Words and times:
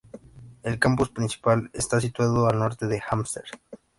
El 0.63 0.79
Campus 0.79 1.11
principal 1.11 1.69
está 1.73 2.01
situado 2.01 2.47
al 2.47 2.57
norte 2.57 2.87
de 2.87 3.03
Amherst. 3.07 3.53